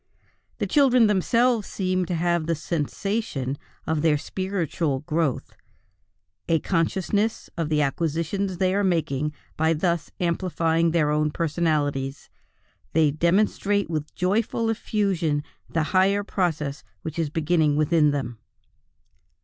The 0.57 0.65
children 0.65 1.05
themselves 1.05 1.67
seem 1.67 2.05
to 2.07 2.15
have 2.15 2.47
the 2.47 2.55
"sensation" 2.55 3.55
of 3.85 4.01
their 4.01 4.17
spiritual 4.17 5.01
growth, 5.01 5.53
a 6.49 6.57
consciousness 6.57 7.51
of 7.55 7.69
the 7.69 7.83
acquisitions 7.83 8.57
they 8.57 8.73
are 8.73 8.83
making 8.83 9.31
by 9.57 9.73
thus 9.73 10.09
amplifying 10.19 10.89
their 10.89 11.11
own 11.11 11.29
personalities; 11.29 12.31
they 12.93 13.11
demonstrate 13.11 13.91
with 13.91 14.15
joyous 14.15 14.47
effusion 14.51 15.43
the 15.69 15.83
higher 15.93 16.23
process 16.23 16.83
which 17.03 17.19
is 17.19 17.29
beginning 17.29 17.75
within 17.75 18.09
them. 18.09 18.39